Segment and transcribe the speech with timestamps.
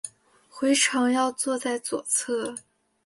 [0.49, 2.55] 回程要坐在左侧